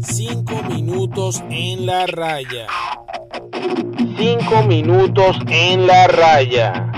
Cinco 0.00 0.62
minutos 0.68 1.42
en 1.50 1.86
la 1.86 2.06
raya. 2.06 2.66
Cinco 4.16 4.62
minutos 4.66 5.38
en 5.48 5.86
la 5.86 6.06
raya. 6.06 6.92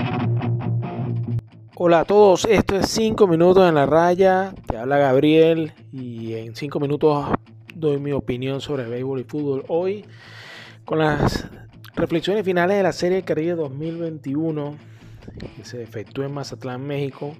Hola 1.81 2.01
a 2.01 2.05
todos, 2.05 2.43
esto 2.43 2.75
es 2.75 2.89
5 2.89 3.25
minutos 3.25 3.69
en 3.69 3.75
la 3.75 3.85
raya, 3.85 4.53
te 4.67 4.75
habla 4.75 4.97
Gabriel 4.97 5.71
y 5.93 6.33
en 6.33 6.53
5 6.53 6.77
minutos 6.77 7.27
doy 7.73 7.99
mi 7.99 8.11
opinión 8.11 8.59
sobre 8.59 8.83
el 8.83 8.89
béisbol 8.89 9.21
y 9.21 9.23
fútbol 9.23 9.63
hoy 9.69 10.05
con 10.83 10.99
las 10.99 11.47
reflexiones 11.95 12.43
finales 12.43 12.75
de 12.75 12.83
la 12.83 12.91
Serie 12.91 13.21
Caribe 13.23 13.55
2021 13.55 14.75
que 15.37 15.63
se 15.63 15.81
efectuó 15.81 16.23
en 16.23 16.33
Mazatlán, 16.33 16.85
México, 16.85 17.35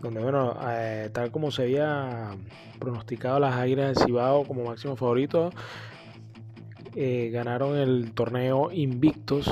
donde 0.00 0.20
bueno, 0.20 0.56
eh, 0.68 1.10
tal 1.12 1.30
como 1.30 1.50
se 1.50 1.62
había 1.62 2.30
pronosticado 2.78 3.40
las 3.40 3.54
Águilas 3.54 3.94
del 3.94 4.06
Cibao 4.06 4.44
como 4.44 4.64
máximo 4.64 4.96
favorito, 4.96 5.50
eh, 6.94 7.30
ganaron 7.32 7.76
el 7.76 8.12
torneo 8.12 8.70
invictos 8.72 9.50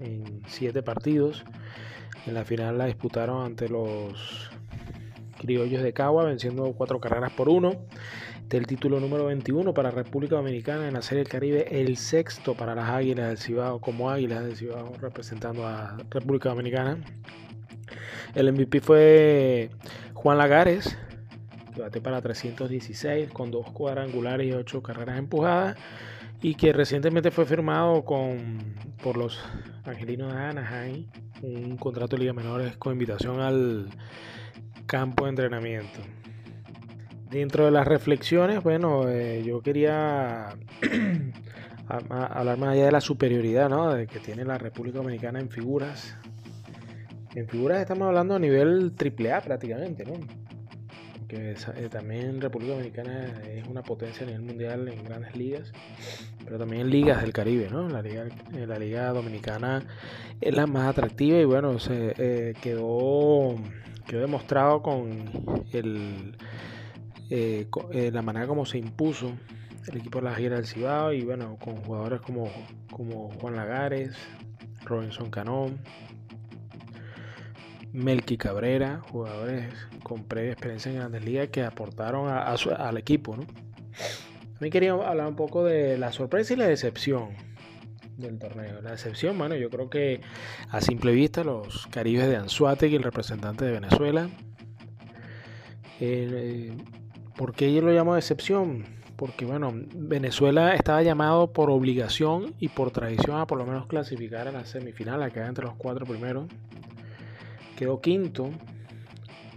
en 0.00 0.42
7 0.46 0.82
partidos 0.82 1.44
en 2.26 2.34
la 2.34 2.44
final 2.44 2.78
la 2.78 2.86
disputaron 2.86 3.44
ante 3.44 3.68
los 3.68 4.50
criollos 5.38 5.82
de 5.82 5.92
Cagua, 5.92 6.24
venciendo 6.24 6.72
cuatro 6.72 6.98
carreras 6.98 7.32
por 7.32 7.50
uno. 7.50 7.72
Del 8.54 8.68
título 8.68 9.00
número 9.00 9.24
21 9.24 9.74
para 9.74 9.90
República 9.90 10.36
Dominicana 10.36 10.86
en 10.86 10.94
la 10.94 11.02
Serie 11.02 11.24
del 11.24 11.28
Caribe, 11.28 11.66
el 11.72 11.96
sexto 11.96 12.54
para 12.54 12.76
las 12.76 12.88
Águilas 12.88 13.26
del 13.26 13.38
Cibao, 13.38 13.80
como 13.80 14.10
Águilas 14.10 14.44
del 14.44 14.54
Cibao 14.54 14.92
representando 15.00 15.66
a 15.66 15.96
República 16.08 16.50
Dominicana. 16.50 16.98
El 18.32 18.52
MVP 18.52 18.80
fue 18.80 19.70
Juan 20.12 20.38
Lagares, 20.38 20.96
que 21.74 21.80
bate 21.80 22.00
para 22.00 22.22
316 22.22 23.32
con 23.32 23.50
dos 23.50 23.72
cuadrangulares 23.72 24.46
y 24.46 24.52
ocho 24.52 24.84
carreras 24.84 25.18
empujadas 25.18 25.76
y 26.40 26.54
que 26.54 26.72
recientemente 26.72 27.32
fue 27.32 27.46
firmado 27.46 28.04
con, 28.04 28.76
por 29.02 29.16
los 29.16 29.40
Angelinos 29.84 30.32
de 30.32 30.38
Anaheim 30.38 31.06
un 31.42 31.76
contrato 31.76 32.14
de 32.14 32.20
Liga 32.20 32.32
Menores 32.32 32.76
con 32.76 32.92
invitación 32.92 33.40
al 33.40 33.88
campo 34.86 35.24
de 35.24 35.30
entrenamiento. 35.30 35.98
Dentro 37.30 37.64
de 37.64 37.70
las 37.70 37.86
reflexiones, 37.86 38.62
bueno, 38.62 39.08
eh, 39.08 39.42
yo 39.44 39.60
quería 39.60 40.56
hablar 41.88 42.58
más 42.58 42.70
allá 42.70 42.86
de 42.86 42.92
la 42.92 43.00
superioridad 43.00 43.68
¿no? 43.68 43.92
de 43.92 44.06
que 44.06 44.20
tiene 44.20 44.44
la 44.44 44.58
República 44.58 44.98
Dominicana 44.98 45.40
en 45.40 45.48
figuras. 45.48 46.16
En 47.34 47.48
figuras 47.48 47.80
estamos 47.80 48.06
hablando 48.06 48.36
a 48.36 48.38
nivel 48.38 48.92
AAA 48.96 49.40
prácticamente, 49.40 50.04
¿no? 50.04 50.12
Porque 51.18 51.56
eh, 51.76 51.88
también 51.90 52.40
República 52.40 52.74
Dominicana 52.74 53.42
es 53.50 53.66
una 53.66 53.82
potencia 53.82 54.24
a 54.24 54.26
nivel 54.26 54.42
mundial 54.42 54.86
en 54.88 55.02
grandes 55.02 55.34
ligas 55.34 55.72
pero 56.44 56.58
también 56.58 56.82
en 56.82 56.90
ligas 56.90 57.22
del 57.22 57.32
Caribe, 57.32 57.68
¿no? 57.70 57.88
La 57.88 58.02
liga, 58.02 58.26
eh, 58.54 58.66
la 58.66 58.78
liga 58.78 59.08
dominicana 59.12 59.82
es 60.40 60.54
la 60.54 60.66
más 60.66 60.88
atractiva 60.88 61.38
y 61.38 61.44
bueno, 61.46 61.78
se 61.78 62.54
quedó, 62.60 63.56
quedó 64.06 64.20
demostrado 64.20 64.82
con 64.82 65.64
el 65.72 66.36
eh, 67.30 67.66
la 68.12 68.22
manera 68.22 68.46
como 68.46 68.66
se 68.66 68.78
impuso 68.78 69.32
el 69.86 69.98
equipo 69.98 70.18
de 70.18 70.24
la 70.24 70.34
gira 70.34 70.56
del 70.56 70.66
Cibao 70.66 71.12
y 71.12 71.22
bueno, 71.22 71.56
con 71.62 71.76
jugadores 71.76 72.20
como, 72.20 72.50
como 72.90 73.30
Juan 73.40 73.56
Lagares, 73.56 74.16
Robinson 74.84 75.30
Canón, 75.30 75.78
Melky 77.92 78.36
Cabrera, 78.36 79.00
jugadores 79.10 79.72
con 80.02 80.24
previa 80.24 80.52
experiencia 80.52 80.90
en 80.90 80.98
grandes 80.98 81.24
ligas 81.24 81.48
que 81.48 81.62
aportaron 81.62 82.28
al 82.28 82.96
equipo, 82.98 83.36
¿no? 83.36 83.44
mí 84.64 84.70
quería 84.70 84.92
hablar 84.92 85.26
un 85.28 85.36
poco 85.36 85.62
de 85.64 85.98
la 85.98 86.10
sorpresa 86.10 86.54
y 86.54 86.56
la 86.56 86.66
decepción 86.66 87.30
del 88.16 88.38
torneo. 88.38 88.80
La 88.80 88.92
decepción, 88.92 89.36
bueno, 89.36 89.56
yo 89.56 89.68
creo 89.68 89.90
que 89.90 90.22
a 90.70 90.80
simple 90.80 91.12
vista 91.12 91.44
los 91.44 91.86
Caribes 91.88 92.28
de 92.28 92.36
Anzuategui, 92.36 92.96
el 92.96 93.02
representante 93.02 93.64
de 93.64 93.72
Venezuela. 93.72 94.28
Eh, 96.00 96.72
¿Por 97.36 97.52
qué 97.52 97.72
yo 97.72 97.82
lo 97.82 97.92
llamo 97.92 98.14
decepción? 98.14 98.84
Porque, 99.16 99.44
bueno, 99.44 99.72
Venezuela 99.94 100.74
estaba 100.74 101.02
llamado 101.02 101.52
por 101.52 101.70
obligación 101.70 102.54
y 102.58 102.68
por 102.68 102.90
tradición 102.90 103.38
a 103.38 103.46
por 103.46 103.58
lo 103.58 103.66
menos 103.66 103.86
clasificar 103.86 104.48
a 104.48 104.52
la 104.52 104.64
semifinal, 104.64 105.22
a 105.22 105.30
quedar 105.30 105.48
entre 105.48 105.64
los 105.64 105.74
cuatro 105.74 106.06
primeros. 106.06 106.46
Quedó 107.76 108.00
quinto, 108.00 108.50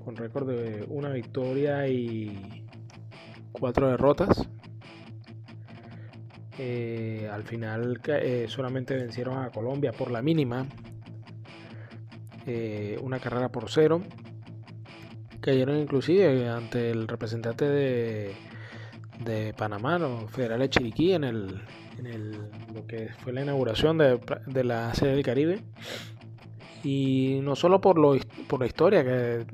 con 0.03 0.15
récord 0.15 0.47
de 0.47 0.85
una 0.89 1.09
victoria 1.09 1.87
y 1.87 2.65
cuatro 3.51 3.89
derrotas. 3.89 4.47
Eh, 6.57 7.29
al 7.31 7.43
final 7.43 7.99
eh, 8.07 8.45
solamente 8.47 8.95
vencieron 8.95 9.37
a 9.37 9.49
Colombia 9.51 9.91
por 9.91 10.09
la 10.09 10.21
mínima. 10.21 10.65
Eh, 12.47 12.97
una 13.01 13.19
carrera 13.19 13.49
por 13.49 13.69
cero. 13.69 14.01
Cayeron 15.47 15.77
inclusive 15.77 16.49
ante 16.49 16.91
el 16.91 17.07
representante 17.07 17.63
de, 17.63 18.35
de 19.23 19.53
Panamá, 19.53 19.97
los 19.97 20.29
federales 20.29 20.71
Chiriquí, 20.71 21.13
en, 21.13 21.23
el, 21.23 21.61
lo 22.75 22.85
que 22.85 23.11
fue 23.19 23.31
la 23.31 23.43
inauguración 23.43 23.97
de, 23.97 24.63
la 24.65 24.93
sede 24.93 25.11
del 25.15 25.23
Caribe. 25.23 25.63
Y 26.83 27.39
no 27.43 27.55
solo 27.55 27.79
por, 27.79 27.97
lo, 27.97 28.17
por 28.49 28.59
la 28.59 28.65
historia 28.65 29.05
que, 29.05 29.45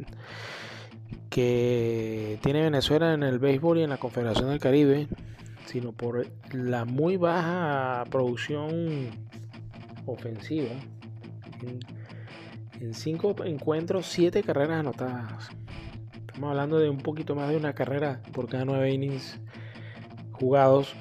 que 1.29 2.39
tiene 2.41 2.63
Venezuela 2.63 3.13
en 3.13 3.21
el 3.21 3.37
béisbol 3.37 3.77
y 3.77 3.83
en 3.83 3.91
la 3.91 3.97
Confederación 3.97 4.49
del 4.49 4.57
Caribe, 4.57 5.07
sino 5.67 5.91
por 5.91 6.25
la 6.51 6.85
muy 6.85 7.17
baja 7.17 8.03
producción 8.09 9.11
ofensiva. 10.07 10.71
En, 11.61 12.95
cinco 12.95 13.35
encuentros, 13.45 14.07
siete 14.07 14.41
carreras 14.41 14.79
anotadas. 14.79 15.51
Estamos 16.33 16.49
hablando 16.49 16.79
de 16.79 16.89
un 16.89 16.97
poquito 16.97 17.35
más 17.35 17.47
de 17.49 17.57
una 17.57 17.75
carrera 17.75 18.19
por 18.31 18.49
cada 18.49 18.65
nueve 18.65 18.89
innings 18.89 19.39
jugados, 20.31 20.95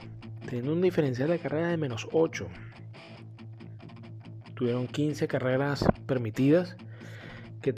teniendo 0.45 0.75
un 0.75 0.83
diferencial 0.83 1.31
de 1.31 1.39
carrera 1.39 1.69
de 1.69 1.79
menos 1.79 2.07
8. 2.13 2.47
Tuvieron 4.53 4.87
15 4.87 5.27
carreras 5.29 5.87
permitidas 6.05 6.77
que, 7.63 7.73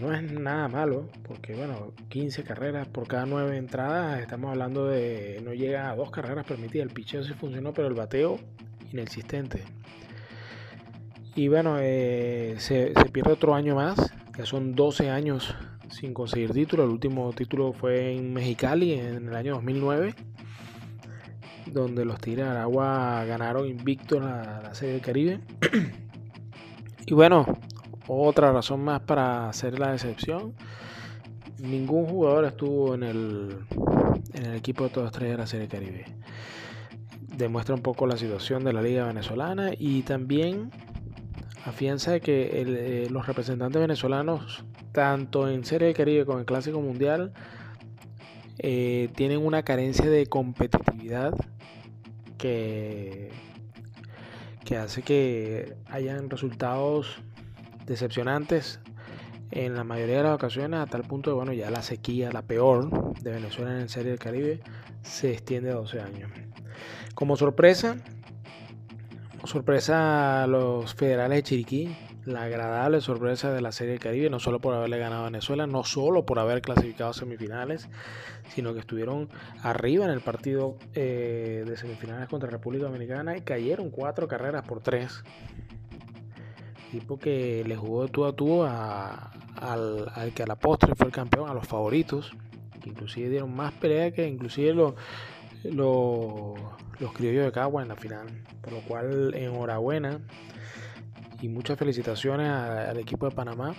no 0.00 0.14
es 0.14 0.22
nada 0.22 0.68
malo, 0.68 1.08
porque 1.24 1.56
bueno, 1.56 1.94
15 2.10 2.44
carreras 2.44 2.86
por 2.86 3.08
cada 3.08 3.26
9 3.26 3.56
entradas, 3.56 4.20
estamos 4.20 4.52
hablando 4.52 4.86
de 4.86 5.40
no 5.44 5.52
llega 5.52 5.90
a 5.90 5.96
dos 5.96 6.12
carreras 6.12 6.46
permitidas, 6.46 6.86
el 6.86 6.94
picheo 6.94 7.24
sí 7.24 7.34
funcionó, 7.34 7.72
pero 7.72 7.88
el 7.88 7.94
bateo 7.94 8.38
inexistente. 8.92 9.64
Y 11.34 11.48
bueno, 11.48 11.76
eh, 11.80 12.54
se, 12.58 12.94
pierde 13.12 13.32
otro 13.32 13.56
año 13.56 13.74
más, 13.74 14.14
ya 14.38 14.46
son 14.46 14.76
12 14.76 15.10
años 15.10 15.56
sin 15.90 16.14
conseguir 16.14 16.52
título, 16.52 16.84
el 16.84 16.90
último 16.90 17.32
título 17.32 17.72
fue 17.72 18.14
en 18.14 18.32
Mexicali 18.32 18.94
en 18.94 19.28
el 19.28 19.34
año 19.34 19.54
2009 19.54 20.14
donde 21.72 22.04
los 22.04 22.20
Tigres 22.20 22.46
de 22.46 22.50
Aragua 22.50 23.24
ganaron 23.24 23.66
invicto 23.68 24.20
la, 24.20 24.60
la 24.62 24.74
Serie 24.74 24.94
del 24.94 25.02
Caribe. 25.02 25.40
y 27.06 27.14
bueno, 27.14 27.46
otra 28.06 28.52
razón 28.52 28.82
más 28.82 29.00
para 29.00 29.48
hacer 29.48 29.78
la 29.78 29.92
decepción. 29.92 30.54
Ningún 31.58 32.06
jugador 32.06 32.46
estuvo 32.46 32.94
en 32.94 33.02
el, 33.02 33.58
en 34.34 34.46
el 34.46 34.54
equipo 34.54 34.84
de 34.84 34.90
todas 34.90 35.12
estrellas 35.12 35.36
de 35.36 35.42
la 35.42 35.46
Serie 35.46 35.68
Caribe. 35.68 36.04
Demuestra 37.36 37.74
un 37.74 37.82
poco 37.82 38.06
la 38.06 38.16
situación 38.16 38.64
de 38.64 38.72
la 38.72 38.82
liga 38.82 39.06
venezolana 39.06 39.70
y 39.78 40.02
también 40.02 40.70
afianza 41.64 42.12
de 42.12 42.20
que 42.20 42.50
eh, 42.52 43.08
los 43.10 43.26
representantes 43.26 43.80
venezolanos, 43.80 44.64
tanto 44.92 45.48
en 45.48 45.64
Serie 45.64 45.94
Caribe 45.94 46.24
como 46.24 46.38
en 46.38 46.44
Clásico 46.44 46.80
Mundial, 46.80 47.32
eh, 48.58 49.08
tienen 49.14 49.44
una 49.44 49.62
carencia 49.62 50.08
de 50.08 50.26
competitividad 50.26 51.34
que, 52.38 53.30
que 54.64 54.76
hace 54.76 55.02
que 55.02 55.76
hayan 55.86 56.30
resultados 56.30 57.22
decepcionantes 57.86 58.80
en 59.50 59.74
la 59.74 59.84
mayoría 59.84 60.18
de 60.18 60.22
las 60.24 60.34
ocasiones, 60.34 60.78
a 60.80 60.86
tal 60.86 61.02
punto 61.02 61.30
de, 61.30 61.34
bueno, 61.34 61.52
ya 61.52 61.70
la 61.70 61.82
sequía, 61.82 62.30
la 62.30 62.42
peor 62.42 63.14
de 63.20 63.32
Venezuela 63.32 63.80
en 63.80 63.88
Serie 63.88 64.10
del 64.10 64.18
Caribe, 64.18 64.60
se 65.02 65.32
extiende 65.32 65.70
a 65.70 65.74
12 65.74 66.00
años. 66.00 66.30
Como 67.14 67.36
sorpresa, 67.36 67.96
sorpresa 69.44 70.42
a 70.42 70.46
los 70.46 70.94
federales 70.94 71.38
de 71.38 71.42
Chiriquí, 71.42 71.96
la 72.24 72.42
agradable 72.44 73.00
sorpresa 73.00 73.52
de 73.52 73.60
la 73.60 73.72
Serie 73.72 73.92
del 73.92 74.00
Caribe, 74.00 74.30
no 74.30 74.38
solo 74.40 74.60
por 74.60 74.74
haberle 74.74 74.98
ganado 74.98 75.22
a 75.22 75.26
Venezuela, 75.26 75.66
no 75.66 75.84
solo 75.84 76.26
por 76.26 76.38
haber 76.38 76.62
clasificado 76.62 77.12
semifinales, 77.12 77.88
sino 78.54 78.74
que 78.74 78.80
estuvieron 78.80 79.28
arriba 79.62 80.04
en 80.04 80.10
el 80.10 80.20
partido 80.20 80.76
eh, 80.94 81.64
de 81.66 81.76
semifinales 81.76 82.28
contra 82.28 82.50
República 82.50 82.84
Dominicana 82.84 83.36
y 83.36 83.40
cayeron 83.42 83.90
cuatro 83.90 84.28
carreras 84.28 84.62
por 84.66 84.80
tres 84.80 85.22
equipo 86.90 87.18
que 87.18 87.64
le 87.66 87.76
jugó 87.76 88.08
tú 88.08 88.24
a 88.24 88.32
tú 88.32 88.64
al, 88.64 90.32
que 90.34 90.42
a 90.42 90.46
la 90.46 90.56
postre 90.56 90.94
fue 90.96 91.06
el 91.06 91.12
campeón, 91.12 91.48
a 91.48 91.54
los 91.54 91.66
favoritos. 91.66 92.32
que 92.82 92.90
inclusive 92.90 93.28
dieron 93.28 93.54
más 93.54 93.72
pelea 93.74 94.10
que 94.10 94.26
inclusive 94.26 94.74
los, 94.74 94.94
los, 95.64 96.58
los 96.98 97.12
criollos 97.12 97.44
de 97.44 97.52
Cagua 97.52 97.82
en 97.82 97.88
la 97.88 97.96
final. 97.96 98.26
Por 98.60 98.72
lo 98.72 98.80
cual, 98.80 99.34
enhorabuena 99.34 100.20
y 101.42 101.48
muchas 101.48 101.78
felicitaciones 101.78 102.48
al 102.48 102.98
equipo 102.98 103.28
de 103.28 103.34
Panamá. 103.34 103.74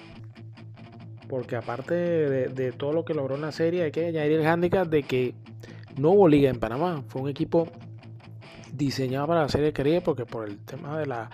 Porque 1.27 1.55
aparte 1.55 1.93
de, 1.93 2.71
todo 2.73 2.91
lo 2.91 3.05
que 3.05 3.13
logró 3.13 3.35
en 3.35 3.41
la 3.41 3.51
serie, 3.51 3.83
hay 3.83 3.91
que 3.91 4.07
añadir 4.07 4.39
el 4.39 4.45
handicap 4.45 4.87
de 4.87 5.03
que 5.03 5.33
no 5.97 6.11
hubo 6.11 6.27
liga 6.27 6.49
en 6.49 6.59
Panamá. 6.59 7.03
Fue 7.07 7.21
un 7.21 7.29
equipo 7.29 7.67
diseñado 8.73 9.27
para 9.27 9.43
la 9.43 9.49
serie 9.49 9.71
Caribe 9.71 10.01
porque 10.01 10.25
por 10.25 10.47
el 10.47 10.57
tema 10.59 10.97
de 10.97 11.05
la 11.05 11.29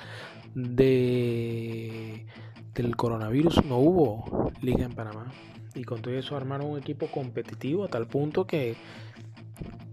de 0.53 2.25
del 2.73 2.95
coronavirus 2.95 3.63
no 3.65 3.77
hubo 3.77 4.51
liga 4.61 4.85
en 4.85 4.93
Panamá. 4.93 5.31
Y 5.73 5.83
con 5.83 6.01
todo 6.01 6.13
eso 6.13 6.35
armaron 6.35 6.71
un 6.71 6.77
equipo 6.77 7.07
competitivo 7.07 7.85
a 7.85 7.87
tal 7.87 8.07
punto 8.07 8.45
que, 8.45 8.75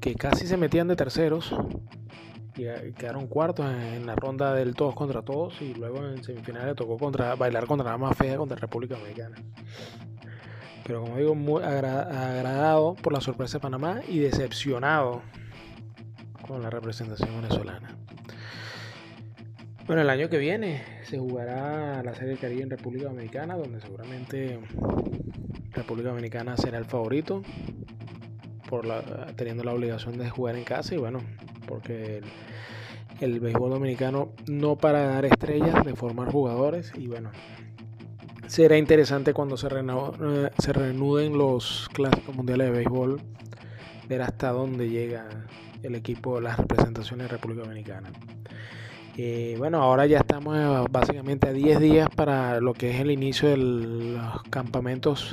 que 0.04 0.16
casi 0.16 0.46
se 0.46 0.58
metían 0.58 0.86
de 0.86 0.96
terceros 0.96 1.54
y 2.56 2.64
quedaron 2.92 3.26
cuartos 3.26 3.64
en 3.64 4.04
la 4.04 4.14
ronda 4.14 4.52
del 4.52 4.74
todos 4.74 4.94
contra 4.94 5.22
todos 5.22 5.62
y 5.62 5.72
luego 5.72 6.06
en 6.06 6.22
semifinales 6.22 6.76
tocó 6.76 6.98
contra 6.98 7.34
bailar 7.36 7.64
contra 7.66 7.90
la 7.90 7.96
más 7.96 8.14
fea 8.14 8.36
contra 8.36 8.58
República 8.58 8.96
Dominicana. 8.96 9.36
Pero 10.86 11.00
como 11.00 11.16
digo, 11.16 11.34
muy 11.34 11.62
agradado 11.62 12.96
por 12.96 13.14
la 13.14 13.22
sorpresa 13.22 13.56
de 13.56 13.62
Panamá 13.62 14.02
y 14.06 14.18
decepcionado 14.18 15.22
con 16.46 16.60
la 16.60 16.68
representación 16.68 17.34
venezolana. 17.40 17.96
Bueno, 19.86 20.02
el 20.02 20.10
año 20.10 20.28
que 20.28 20.36
viene 20.36 20.82
se 21.04 21.18
jugará 21.18 22.02
la 22.02 22.14
Serie 22.14 22.36
Caribe 22.36 22.62
en 22.62 22.68
República 22.68 23.06
Dominicana, 23.06 23.56
donde 23.56 23.80
seguramente 23.80 24.60
República 25.70 26.10
Dominicana 26.10 26.58
será 26.58 26.76
el 26.76 26.84
favorito, 26.84 27.40
teniendo 29.36 29.64
la 29.64 29.72
obligación 29.72 30.18
de 30.18 30.30
jugar 30.30 30.56
en 30.56 30.64
casa 30.64 30.94
y 30.94 30.98
bueno, 30.98 31.20
porque 31.66 32.20
el, 33.20 33.40
béisbol 33.40 33.70
dominicano 33.70 34.32
no 34.46 34.76
para 34.76 35.06
dar 35.06 35.24
estrellas, 35.24 35.84
de 35.84 35.94
formar 35.94 36.30
jugadores 36.30 36.92
y 36.96 37.06
bueno, 37.06 37.30
será 38.46 38.76
interesante 38.76 39.32
cuando 39.32 39.56
se, 39.56 39.68
se 40.58 40.72
reanuden 40.72 41.38
los 41.38 41.88
clásicos 41.92 42.34
mundiales 42.34 42.68
de 42.68 42.72
béisbol, 42.72 43.20
ver 44.08 44.22
hasta 44.22 44.50
dónde 44.50 44.88
llega 44.88 45.28
el 45.82 45.94
equipo, 45.94 46.40
las 46.40 46.58
representaciones 46.58 47.26
de 47.26 47.32
República 47.32 47.62
Dominicana. 47.62 48.10
Eh, 49.16 49.54
bueno, 49.58 49.80
ahora 49.80 50.06
ya 50.06 50.18
estamos 50.18 50.56
eh, 50.56 50.88
básicamente 50.90 51.48
a 51.48 51.52
10 51.52 51.78
días 51.78 52.08
para 52.16 52.60
lo 52.60 52.74
que 52.74 52.90
es 52.90 53.00
el 53.00 53.12
inicio 53.12 53.48
de 53.48 53.56
los 53.56 54.42
campamentos 54.50 55.30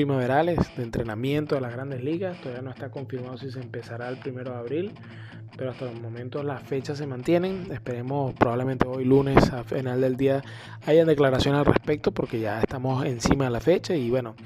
primaverales 0.00 0.58
de 0.78 0.82
entrenamiento 0.82 1.56
de 1.56 1.60
las 1.60 1.74
grandes 1.74 2.02
ligas. 2.02 2.40
Todavía 2.40 2.62
no 2.62 2.70
está 2.70 2.90
confirmado 2.90 3.36
si 3.36 3.50
se 3.50 3.60
empezará 3.60 4.08
el 4.08 4.16
primero 4.16 4.52
de 4.52 4.56
abril, 4.56 4.92
pero 5.58 5.72
hasta 5.72 5.90
el 5.90 6.00
momento 6.00 6.42
las 6.42 6.62
fechas 6.62 6.96
se 6.96 7.06
mantienen. 7.06 7.70
Esperemos 7.70 8.32
probablemente 8.32 8.88
hoy 8.88 9.04
lunes 9.04 9.52
a 9.52 9.62
final 9.62 10.00
del 10.00 10.16
día 10.16 10.42
hayan 10.86 11.06
declaraciones 11.06 11.58
al 11.58 11.66
respecto 11.66 12.12
porque 12.12 12.40
ya 12.40 12.60
estamos 12.60 13.04
encima 13.04 13.44
de 13.44 13.50
la 13.50 13.60
fecha 13.60 13.94
y 13.94 14.08
bueno, 14.08 14.36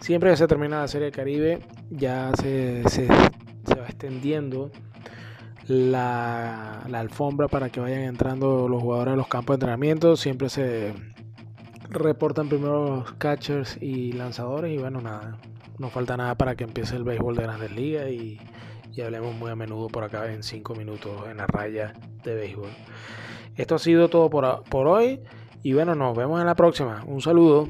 siempre 0.00 0.30
que 0.30 0.38
se 0.38 0.46
termina 0.46 0.80
la 0.80 0.88
Serie 0.88 1.10
Caribe 1.10 1.60
ya 1.90 2.32
se, 2.40 2.88
se, 2.88 3.06
va 3.06 3.84
extendiendo 3.84 4.70
la, 5.66 6.82
la 6.88 7.00
alfombra 7.00 7.48
para 7.48 7.68
que 7.68 7.80
vayan 7.80 8.04
entrando 8.04 8.68
los 8.68 8.80
jugadores 8.80 9.12
a 9.12 9.16
los 9.18 9.28
campos 9.28 9.52
de 9.52 9.56
entrenamiento. 9.56 10.16
Siempre 10.16 10.48
se 10.48 10.94
reportan 11.90 12.48
primero 12.48 12.84
los 12.84 13.12
catchers 13.14 13.78
y 13.80 14.12
lanzadores 14.12 14.72
y 14.72 14.78
bueno, 14.78 15.00
nada, 15.00 15.38
no 15.78 15.90
falta 15.90 16.16
nada 16.16 16.34
para 16.36 16.56
que 16.56 16.64
empiece 16.64 16.96
el 16.96 17.04
béisbol 17.04 17.36
de 17.36 17.42
grandes 17.42 17.72
ligas 17.72 18.10
y, 18.10 18.38
y 18.92 19.00
hablemos 19.00 19.34
muy 19.34 19.50
a 19.50 19.56
menudo 19.56 19.88
por 19.88 20.04
acá 20.04 20.32
en 20.32 20.42
5 20.42 20.74
minutos 20.74 21.12
en 21.28 21.38
la 21.38 21.46
raya 21.46 21.92
de 22.22 22.34
béisbol. 22.34 22.70
Esto 23.56 23.76
ha 23.76 23.78
sido 23.78 24.08
todo 24.08 24.30
por, 24.30 24.64
por 24.64 24.86
hoy 24.86 25.20
y 25.62 25.72
bueno, 25.72 25.94
nos 25.94 26.16
vemos 26.16 26.40
en 26.40 26.46
la 26.46 26.54
próxima. 26.54 27.02
Un 27.06 27.20
saludo. 27.20 27.68